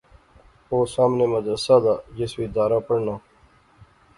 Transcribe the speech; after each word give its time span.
اوہ 0.69 0.85
سامنے 0.93 1.25
مدرسہ 1.33 1.75
زا 1.83 1.93
جس 2.17 2.31
اچ 2.41 2.49
دارا 2.55 2.79
پڑھنا 2.87 3.15